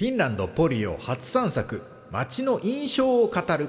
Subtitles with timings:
[0.00, 3.68] フィンランドポリを初散策街の印象を語る。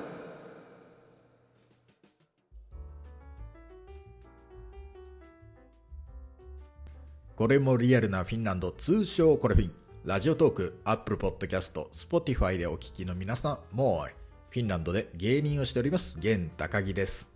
[7.36, 9.74] これもリアルなフィンランド通称コレフィン。
[10.06, 14.14] Radiotalk、Apple Podcast、Spotify でお聞きの皆さん、もう
[14.52, 17.28] フィンランドで芸人をしております、ゲン高木です。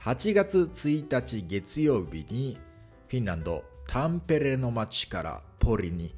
[0.00, 2.58] 8月1日月曜日に
[3.06, 6.12] フィンランドタンペレの町からポリに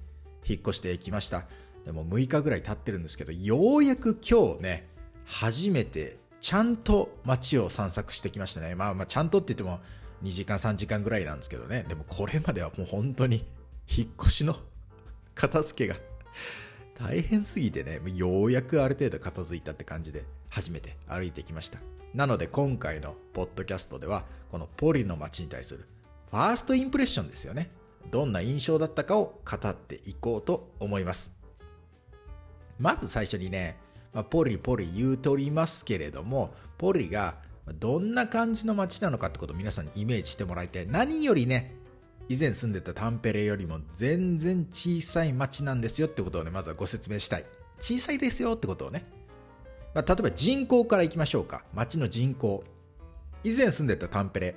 [0.49, 1.45] 引っ越してきました。
[1.85, 4.89] でも6日ぐらい経ってるんですけどようやく今日ね
[5.25, 8.75] 初めてちゃんと街を散策してきましたね。
[8.75, 9.81] まあまあちゃんとって言っても
[10.23, 11.85] 2時間3時間ぐらいなんですけどね。
[11.89, 13.47] でもこれまではもう本当に
[13.89, 14.57] 引っ越しの
[15.35, 15.99] 片付けが
[16.99, 21.79] 大変すぎてねようやくある程度片付いたって感じで初めて歩いてきました。
[22.15, 25.85] なので今回のポッドキャストではこのポリの街に対する
[26.31, 27.71] ファーストインプレッションですよね。
[28.11, 31.37] どんな印象だったかを語っていこうと思います
[32.79, 33.77] まず最初にね、
[34.13, 37.37] まあ、ポリポリ言うておりますけれどもポリが
[37.75, 41.75] どんな感じの街なのかってことを皆さんにイメージしてもらいたい何よりね
[42.29, 47.45] 以前住んでたタンペレよりも全然小さい街なんですよってことをねまずはご説明したい
[47.81, 49.05] 小さいですよってことをね
[49.95, 51.65] まあ、例えば人口からいきましょうか。
[51.75, 52.63] 町の人口。
[53.43, 54.57] 以前住んでたタンペレ。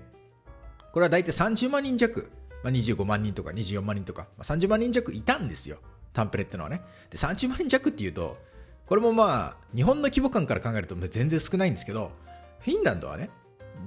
[0.92, 2.30] これは大体30万人弱。
[2.64, 5.78] まあ、25万人とか24万人とか、まあ、30万人弱いたんですよ。
[6.14, 6.82] タンペレってのはね。
[7.10, 8.38] で、30万人弱っていうと、
[8.86, 12.12] これもまあ、日本の規模感から考えると全然少ないんですけど、
[12.60, 13.30] フィンランドはね、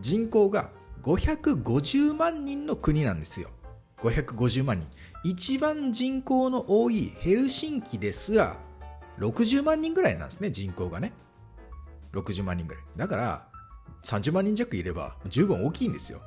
[0.01, 0.71] 人口が
[1.03, 3.51] 550万人の国なんですよ。
[3.99, 4.89] 550万人。
[5.23, 8.57] 一番人口の多いヘルシンキですら、
[9.19, 11.13] 60万人ぐらいなんですね、人口がね。
[12.13, 12.85] 60万人ぐらい。
[12.97, 13.49] だから、
[14.05, 16.21] 30万人弱いれば十分大きいんですよ。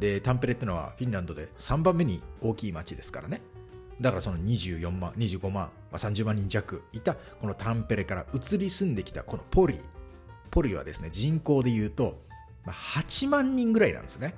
[0.00, 3.42] で、タンペレってのはフィンランドで3番目に大きい町ですからね。
[4.00, 9.78] だからその24万、25万、まあ、30万人弱いたこのタンペレから移り住んできたこのポリ。
[10.50, 12.18] ポリはですね、人口で言うと、
[12.66, 14.34] 8万人ぐらいなんですね。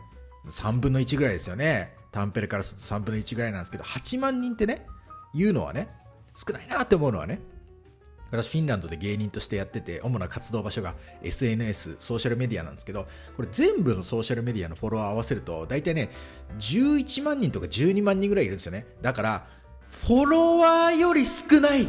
[0.47, 1.94] 3分の1ぐらいですよね。
[2.11, 4.84] タンペレからすると3分の1ぐらいなんですけど、8万人ってね、
[5.33, 5.89] 言うのはね、
[6.34, 7.41] 少ないなって思うのはね、
[8.32, 13.06] 私フィンランドで芸人としてやってて主な活動場所が SNS ソーシャルメディアなんですけど
[13.37, 16.10] これ全部のソーシャルメディアのフォロワー合わせると大体ね
[16.59, 19.47] 11万人とか12万人ぐらいいるんですよねだから
[19.87, 21.87] フォロワーより少ない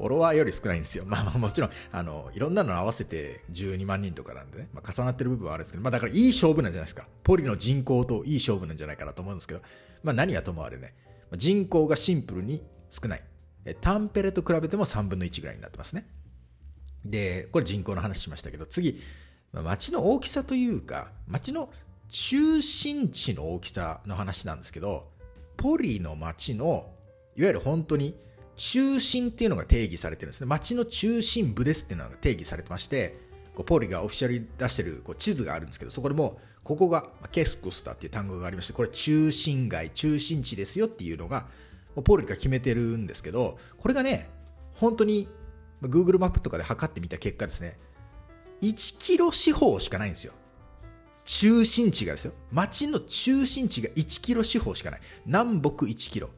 [0.00, 1.04] フォロワーより少ないんですよ。
[1.06, 7.06] まあまあもちろん、あの、いろんなの合わせて12万人とかなんでね、まあ重なってる部分はあるんですけど、まあだからいい勝負なんじゃないですか。
[7.22, 9.60] ポリの人口といい勝負なんじゃないかなと思うんですけど、
[10.02, 10.94] まあ何はともあれね、
[11.36, 13.22] 人口がシンプルに少ない。
[13.80, 16.06] タンペレと比べても3分の1ぐらいになってますね。
[17.04, 19.00] で、これ人口の話しましたけど、次、
[19.52, 21.72] 町の大きさというか、町の
[22.08, 25.10] 中心地の大きさの話なんですけど、
[25.56, 26.92] ポリの町の、
[27.36, 28.16] いわゆる本当に
[28.56, 30.46] 中心っていうのが定義されてるんですね。
[30.46, 33.16] 町の中心部ですっていうのが定義されてまして、
[33.66, 41.46] ポリがオフィシャルに出してるこう地図があるんですけど、そこでもここがケスクスタっていう単語がありまして、これ中心街、中心地ですよっていうのが
[42.02, 44.30] ポールが決めてるんですけど、これがね、
[44.74, 45.28] 本当に
[45.82, 47.78] Google マップとかで測ってみた結果ですね、
[48.62, 50.32] 1キロ四方しかないんですよ。
[51.24, 52.32] 中心地がですよ。
[52.50, 55.00] 街の中心地が1キロ四方しかない。
[55.26, 56.30] 南北1キロ。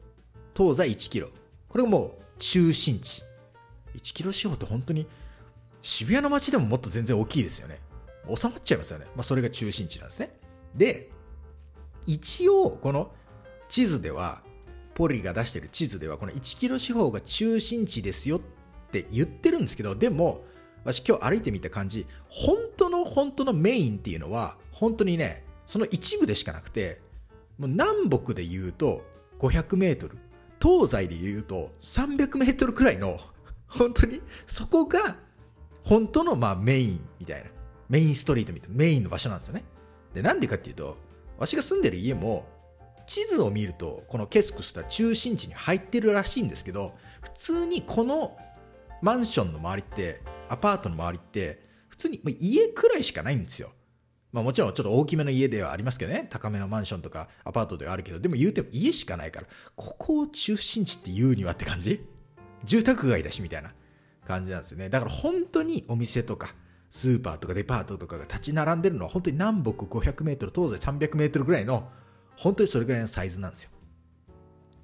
[0.55, 1.29] 東西1キロ。
[1.67, 3.23] これがもう中心地。
[3.95, 5.07] 1キロ四方って本当に
[5.81, 7.79] 渋谷の街でももっと全然大きいですよね。
[8.35, 9.05] 収まっちゃいますよね。
[9.15, 10.37] まあそれが中心地なんですね。
[10.75, 11.09] で、
[12.05, 13.11] 一応この
[13.67, 14.42] 地図では
[14.95, 18.41] ポリが出している地図ではこの1キロ四方が中心地ですよっ
[18.91, 20.43] て言ってるんですけどでも
[20.83, 27.01] 私今日歩いてみた感じ本当の本当のメインっていうのは本当にねその一部でしかなくて
[27.57, 29.03] もう南北で言うと
[29.39, 30.17] 500メートル
[30.61, 33.19] 東西で言うと300メートルくらいの
[33.67, 35.17] 本当にそこが
[35.83, 37.49] 本当のまあメインみたいな
[37.89, 39.63] メインストリートみたいなメインの場所なんですよね。
[40.13, 40.97] でなんでかっていうと
[41.37, 42.47] 私が住んでる家も
[43.05, 48.37] 地図を見るとこのケスクスタ中心地に入ってるらしいんですけど普通にこの
[49.01, 53.71] マンションの周りってアパートの周りって普通に家くらいしかないんですよ。
[54.31, 56.27] まあもちろんちょっと大きめの家ではありますけどね。
[56.29, 62.03] 高めのマンションとかアパートではあるけど、でも言うても家しかないから、ここを中心地って言うにはって感じ？
[62.63, 63.73] 住宅街だしみたいな
[64.27, 64.89] 感じなんですよね。
[64.89, 66.55] だから本当にお店とか
[66.89, 71.89] スーパーとかデパートとかが立ち並んでるのは本当に南北500メートル、東西300メートルぐらいの
[72.37, 73.69] 本当にそれぐらいのサイズなんですよ。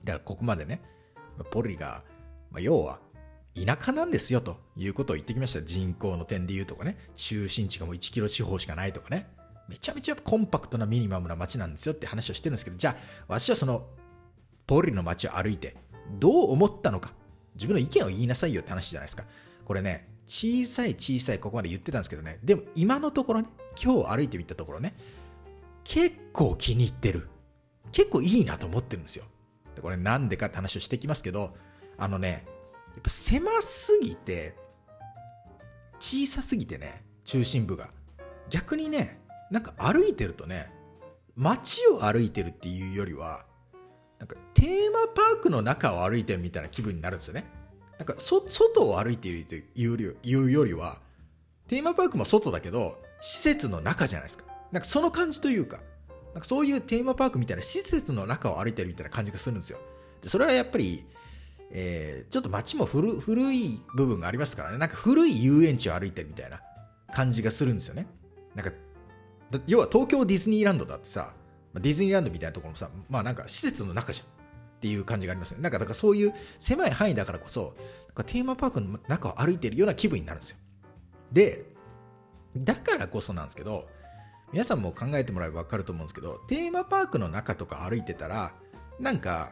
[0.03, 0.81] だからここまでね、
[1.51, 2.03] ポリが、
[2.51, 2.99] まあ、要は
[3.55, 5.61] 田舎なんですよということを言ってきました。
[5.61, 9.27] 人口の点で言うとかね、中心地がもう1キロ四方しかないとかね、
[9.67, 12.95] めちゃめちゃコンパクトなミニマムな街なんですよって話をしてるんですけど、じゃあ
[13.27, 13.87] 私はその
[14.65, 15.75] ポリの街を歩いて、
[16.19, 17.13] どう思ったのか。
[17.55, 19.25] 自分の意見を言いなさいよって話じゃないですか。
[19.65, 23.49] これね、小さい小さいここまで言ってたんですけどね、でも今のところね、
[23.81, 24.95] 今日歩いてみたところね、
[25.83, 27.27] 結構気に入ってる。
[27.91, 29.25] 結構いいなと思ってるんですよ。
[29.75, 31.55] でこれなんでかって話をしてきますけど、
[31.97, 32.45] あのね、
[32.93, 34.55] やっぱ狭すぎて、
[35.99, 37.89] 小さすぎてね、中心部が。
[38.49, 39.21] 逆にね、
[39.51, 40.71] なんか歩いてるとね、
[41.35, 43.45] 街を歩いてるっていうよりは、
[44.17, 47.45] なんかテーマパークの中を歩いてるみたいな気分になるんですよね。
[47.97, 50.97] なんかそ外を歩いているというよりは、
[51.67, 54.45] テーマパークも外だけど、施設の中じゃないですか。
[54.71, 55.79] なんかその感じというか、
[56.33, 59.79] なんかそういうテーマパークみたいな施設の中を歩いてるみたいな感じがするんですよ。
[60.21, 61.05] でそれはやっぱり、
[61.71, 64.77] えー、ちょっと街も古古い部分がありますからね。
[64.77, 66.61] なんか古い遊園地を歩いてるみたいな
[67.11, 68.07] 感じがするんですよね。
[68.55, 68.71] なんか、
[69.67, 71.33] 要は東京ディズニーランドだってさ、
[71.73, 74.39] ディズニーランドみたいなところもさ、まあなんか施設の中じゃん。
[74.79, 75.61] っていう感じがありますね。
[75.61, 77.75] なんか、だからそういう狭い範囲だからこそ、
[78.07, 80.57] なんかテーマパークの中を歩いてるような気分になるんですよ。
[81.33, 81.65] で、
[82.55, 83.89] だからこそなんですけど、
[84.51, 88.53] 皆さんも考えてもらえば分かると思うんですけど、テーマパークの中とか歩いてたら、
[88.99, 89.51] なんか、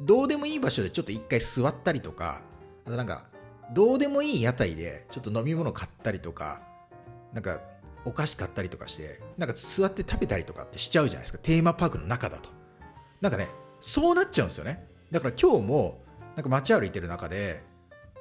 [0.00, 2.40] どうでもいい場所でちょっと一回座ったりとか、
[2.86, 3.24] あとなんか、
[3.74, 6.62] どうでもいい屋台でちょっと飲み物買ったりとか、
[7.34, 7.60] なんか、
[8.04, 11.38] お菓子買ったりとかして、なんか座って食べたりとかってしちゃうじゃないですか。
[11.42, 12.48] テーマパークの中だと。
[13.20, 13.48] なんかね、
[13.80, 14.88] そうなっちゃうんですよね。
[15.10, 16.00] だから今日も、
[16.34, 17.62] なんか街歩いてる中で、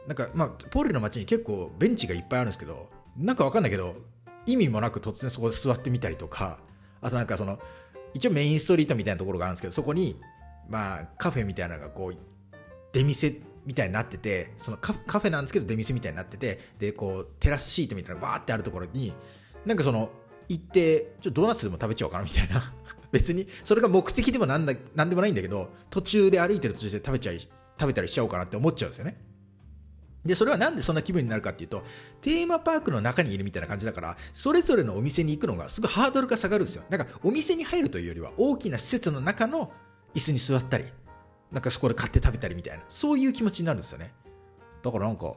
[0.05, 3.95] なんかまあ、ポールの街に結構ベンチがいっぱいあるんですけど、なんかわかんないけど、
[4.47, 6.59] 意味もなく突然そこで座ってみたりとか、
[7.01, 7.59] あとなんかその、
[8.13, 10.19] 一応メインストリートみたいなところがあるんですけど、そこに、
[10.67, 12.17] まあ、カフェみたいなのがこう、
[12.93, 19.13] 出店みたいになってて、そのカフェなんですけど出店みたいになってて、で、こう、テラスシートみたいなのがバーってあるところに、
[19.65, 20.09] なんかその、
[20.47, 22.73] 行って、ちょっとドーナツでも食べちゃおうかなみたいな。
[23.11, 27.49] 別に、それが目的でもなんだ、なんでもないんだけど、途中で歩いてる途中で食べちゃい、食
[27.85, 29.26] べたりしちゃおうかなって思っちゃうんですよね。
[30.25, 31.83] で、それはなんでそんな気分になるかっていうと、
[32.21, 36.83] テーマパークの中にいるみたいな感じだから、それぞれのお店に行くのがすごいハードルが下がるんですよ。
[36.89, 39.71] だから、お店に入るというよりは、大きな施設の中の
[40.13, 40.85] 椅子に座ったり、
[41.51, 44.13] なんかそこで買って食べたりみたいな、そういう気持ちになるんですよね。
[44.83, 45.33] だからなんか、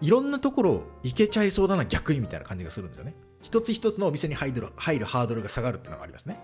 [0.00, 3.14] いろんなところ行けちゃいそうだな、逆にみたいな感じがするんですよね。
[3.42, 6.40] 一つ一つのお店に入る入るハードルが下がるっていうのがありますね。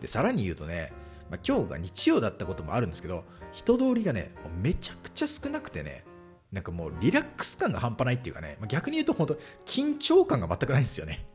[0.00, 0.92] で、さらに言うとね、
[1.30, 6.04] まあ、今日が日曜だったこともあるんですけど、人通りがね、めちゃくちゃ少なくてね、
[6.54, 9.34] なんかもうリラックス感が半端ないっていうかね、まあ、逆に言うと本当
[9.66, 11.26] 緊張感が全くないんですよね。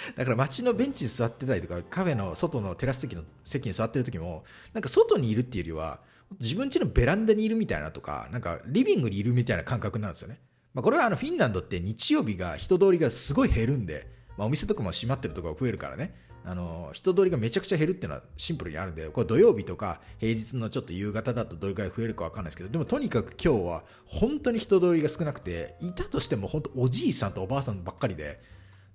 [0.16, 6.00] だから街のベンチに座ってたりとか、カフェの外のテラス席の席に座ってる時も、なんか外にいるっていうよりは、
[6.40, 10.40] 自分家のベランダにいるみたいなとか、なんかリビングにいるみたいな感覚なんですよね。
[10.74, 28.40] まあ、これはあのフィンランドって日曜日が人通りがすごい減るんで、まあ、お店とかも閉まってるとこが増えるからね、あの人通りがめちゃくちゃ減るっていうのはシンプルにあるんで、これ土曜日とか平日のちょっと夕方だとどれくらい増えるかわかんないですけど、でもとにかく今日は本当に人通りが少なくて、いたとしても本当おじいさんとおばあさんばっかりで、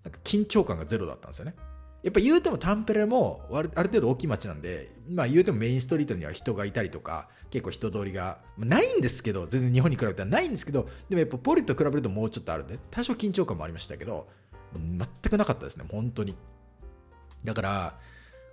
[0.04, 1.56] なんか緊張感がゼロだったんですよね。
[2.04, 14.30] やっぱ言うてもタンペレもある程度大きい街なんで、まあ言うてもメインストリートには人がいたりとか、結構人通りが、ないんですけど、全然日本に比べたらないんですけど、でもやっぱポリと比べるともうちょっとあるんで、多少緊張感もありましたけど、
[14.80, 16.36] 全くなかったですね、本当に。
[17.44, 18.00] だから、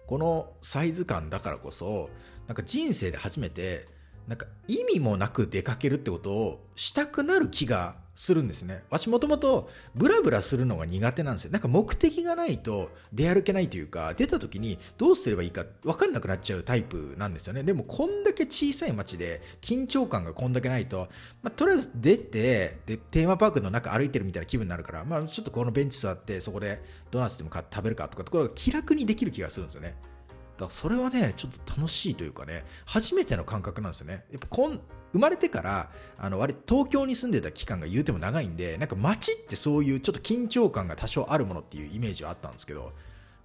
[0.06, 2.10] このサイズ感だからこそ、
[2.46, 3.86] なんか人生で初めて、
[4.26, 8.82] なんか意味もなく出かけるってことをしたくなる気がするんですね。
[8.90, 11.52] 私もともとブラブラするのが苦手なんですよ。
[11.52, 17.62] なんか目的がないと出歩けないというか、出た時にどうすればいいか分かんなくなっちゃうタイプなんですよね。
[17.62, 21.06] でもこんだけ小さい街で緊張感がこんだけないと、
[21.44, 26.82] まあ、とりあえず出てで、テーマパークの中歩いてるみたいな気分になるから、まあちょっとこのベンチ座ってそこで
[27.12, 29.94] ドーナツでも買って食べるかとかところが気楽にできる気がするんですよね。
[30.58, 34.24] だからそれはね、ちょっと楽しいというかね、初めての感覚なんですよね。
[34.30, 34.80] やっぱこん
[35.12, 42.92] 生まれてから、あの、割東京に住んでた期間が言うても長いんで、なんか街ってそういうちょっと緊張感が多少あるものっていうイメージはあったんですけど、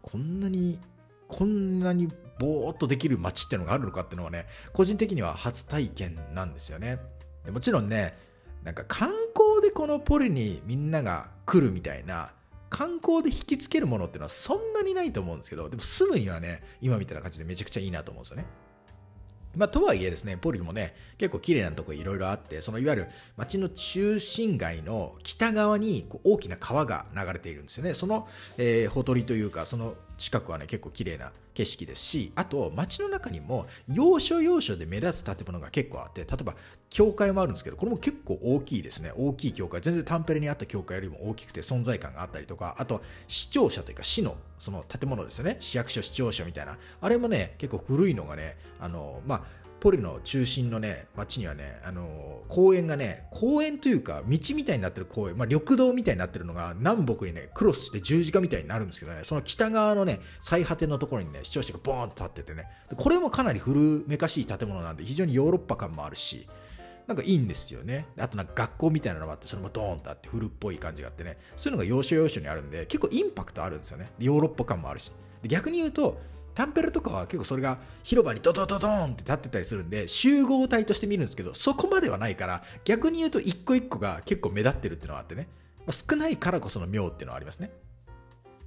[0.02, 0.80] こんなに、
[1.28, 7.00] こんなにぼーっとできる街ってのがあるのかっていうのはね、個人的には初体験なんですよね。
[7.46, 8.18] でもちろんね、
[8.64, 12.32] なんか観光でこのポリにみんなが来るみたいな、
[12.74, 18.46] 観光で引きつけるものっていうのはそんなにないと思うんですけど、でも住むにはね、今みたいな感じでめちゃくちゃいいなと思うんですよね。
[19.56, 27.94] まあ、とはいえですね、ポリもね、結構綺麗なとこいろいろあって、そのいわゆる街の中心街の北側にこう大きな川が流れているんですよね。
[27.94, 28.28] その、
[28.58, 36.56] えー、ほとりというか、その近くはね、結構綺麗な景色ですし、あと街の中にも要所要所で目立つ建物が結構あって、例えば
[36.90, 39.12] 教会もあるんですけど、これも結構大きいですね。
[39.16, 39.82] 大きい教会。
[39.82, 45.58] 全然タンペレにあった教会よりも大きくて存在感があったりとか、あと市庁舎というか市のその建物ですよね。
[45.60, 46.78] 市役所、市庁舎みたいな。
[47.02, 66.48] あれもね、結構古いのがね、あの、まあ、ポリの中心のね、街にはね、あのー公園がね、公園というか、道みたいになってる公園、まあ、緑道みたいになってるのが南北にね、クロスして十字架みたいになるんですけどね、その北側のね、最果てのところにね、市庁舎がボーンと立っててね、これもかなり古めかしい建物なんで、非常にヨーロッパ感もあるし、
[67.08, 68.06] なんかいいんですよね。
[68.18, 74.12] あとなんか学校みたいなのもあって、それもドーンとあって古っぽい感じがあってね、そういうのが要所要所にあるんで、結構インパクトあるんですよね。
[74.20, 75.12] ヨーロッパ感もあるし。
[75.46, 76.22] 逆に言うと、
[76.56, 85.48] タンペルとかは結構それが広場にドドドドーンって立ってたりするんで、集合体として見るんですけど、そこまではないから、逆に言うと一個一個が結構目立ってるっていうのがあってね、
[85.86, 87.72] ま少ないからこその妙っていうのはありますね。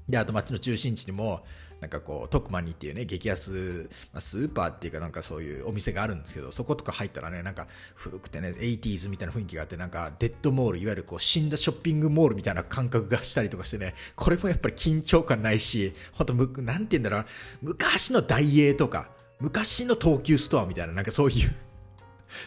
[0.08, 1.44] で、あと街の中心地にも、
[1.80, 17.26] なんかこう、トクマニっていうね、激安、まあ、スーパーっていうかなんかそういうお店があるんですけど、そことか入ったらね、なんか古くてね、80s みたいな雰囲気があって、なんかデッドモール、いわゆるこう死んだショッピングモールみたいな感覚がしたりとかしてね、これもやっぱり緊張感ないし、ほんとむ、なんて言うんだろう、
[17.62, 21.54] 昔のダイエーとか、昔の東急ストアみたいな、なんかそういう、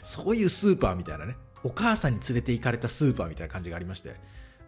[0.01, 4.15] そういうスーパーみたいなね、お母さんに連れて行かれたスーパーみたいな感じがありまして、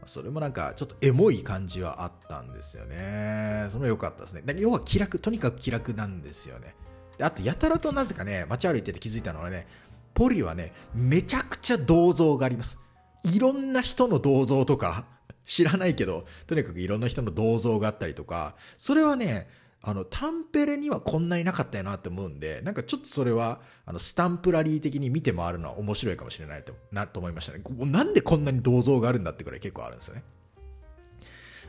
[0.05, 3.67] それもなんかちょっとエモい感じはあったんですよね。
[3.70, 4.41] それも良かったですね。
[4.46, 6.75] だ要は気楽、とにかく気楽なんですよね。
[7.17, 9.67] であと、やたらとなぜかね、街歩いてて気づいたのはね、
[10.13, 12.77] ポリはね、めちゃくちゃ銅像があります。
[13.24, 15.05] いろんな人の銅像とか、
[15.46, 19.48] 知らないけど、とにかくいろんな人の銅像があったりとか、それはね、
[19.83, 27.63] あの、タンペレにはこんなになかったよなって思うんで、なんかちょっとそれは、あの、スタンプラリー的に見て回るのは面白いかもしれないと、な、と思いましたね。
[27.91, 30.23] なんでこんなに銅像があるんだってくらい結構あるんですよね。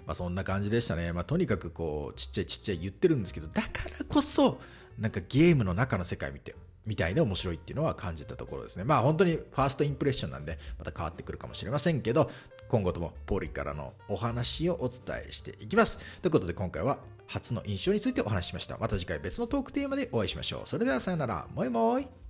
[0.06, 1.12] まあそんな感じでしたね。
[1.12, 4.60] まあとにかくこう、ちっちゃいちっちゃい言ってるんですけど、だからこそ、
[4.98, 6.54] なんかゲームの中の世界見て、
[6.86, 8.84] みたいで面白いっていうのは感じたところですね。
[8.84, 12.30] まあ本当にファーストインプレッションなんで、また変わってくるかもしれませんけど、
[12.68, 15.98] 今後ともポリからのお話をお伝えしていきます。
[16.20, 18.78] ということで今回は初の印象についてお話ししました。
[18.78, 20.68] また次回別のトークテーマでお会いしましょう。
[20.68, 21.46] それではさよなら。
[21.54, 22.21] もいもい。